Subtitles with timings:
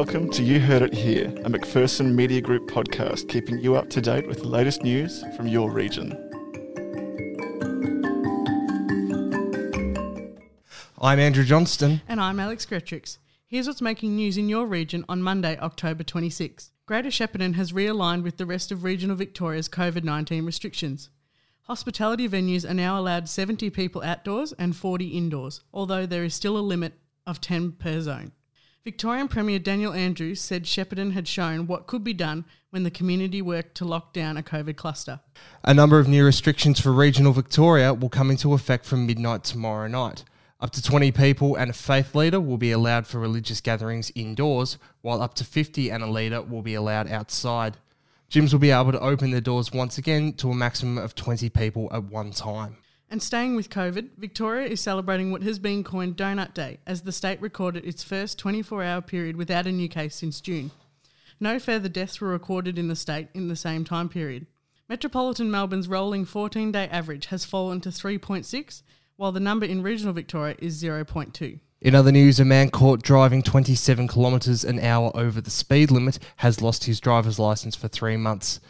[0.00, 4.00] welcome to You Heard It Here, a McPherson Media Group podcast keeping you up to
[4.00, 6.12] date with the latest news from your region.
[11.02, 12.00] I'm Andrew Johnston.
[12.08, 13.18] And I'm Alex Gretgrix.
[13.46, 16.70] Here's what's making news in your region on Monday, October 26.
[16.86, 21.10] Greater Shepparton has realigned with the rest of regional Victoria's COVID 19 restrictions.
[21.64, 26.56] Hospitality venues are now allowed 70 people outdoors and 40 indoors, although there is still
[26.56, 26.94] a limit
[27.26, 28.32] of 10 per zone.
[28.82, 33.42] Victorian Premier Daniel Andrews said Shepparton had shown what could be done when the community
[33.42, 35.20] worked to lock down a COVID cluster.
[35.62, 39.86] A number of new restrictions for regional Victoria will come into effect from midnight tomorrow
[39.86, 40.24] night.
[40.60, 44.78] Up to 20 people and a faith leader will be allowed for religious gatherings indoors,
[45.02, 47.76] while up to 50 and a leader will be allowed outside.
[48.30, 51.50] Gyms will be able to open their doors once again to a maximum of 20
[51.50, 52.78] people at one time.
[53.10, 57.10] And staying with COVID, Victoria is celebrating what has been coined Donut Day as the
[57.10, 60.70] state recorded its first 24 hour period without a new case since June.
[61.40, 64.46] No further deaths were recorded in the state in the same time period.
[64.88, 68.82] Metropolitan Melbourne's rolling 14 day average has fallen to 3.6
[69.16, 71.58] while the number in regional Victoria is 0.2.
[71.80, 76.18] In other news, a man caught driving 27 kilometres an hour over the speed limit
[76.36, 78.60] has lost his driver's licence for three months.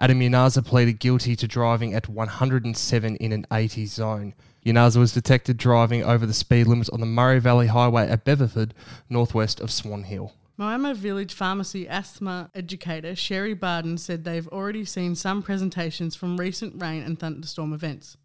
[0.00, 4.34] Adam Yanaza pleaded guilty to driving at 107 in an 80 zone.
[4.64, 8.74] Yanaza was detected driving over the speed limit on the Murray Valley Highway at Beverford,
[9.10, 10.34] northwest of Swan Hill.
[10.56, 16.80] Moama Village Pharmacy asthma educator Sherry Barden said they've already seen some presentations from recent
[16.80, 18.16] rain and thunderstorm events.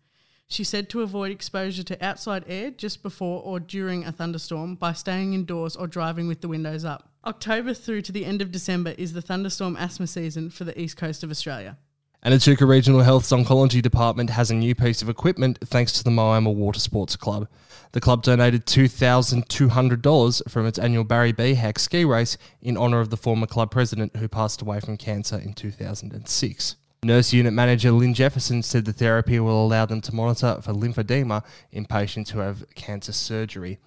[0.48, 4.94] She said to avoid exposure to outside air just before or during a thunderstorm by
[4.94, 7.10] staying indoors or driving with the windows up.
[7.26, 10.98] October through to the end of December is the thunderstorm asthma season for the east
[10.98, 11.78] coast of Australia.
[12.22, 16.10] And Echuca Regional Health's Oncology Department has a new piece of equipment thanks to the
[16.10, 17.48] Moama Water Sports Club.
[17.92, 21.54] The club donated $2,200 from its annual Barry B.
[21.54, 25.38] Hack ski race in honour of the former club president who passed away from cancer
[25.38, 26.76] in 2006.
[27.04, 31.44] Nurse Unit Manager Lynn Jefferson said the therapy will allow them to monitor for lymphedema
[31.72, 33.80] in patients who have cancer surgery.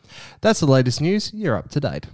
[0.42, 1.32] That's the latest news.
[1.32, 2.06] You're up to date.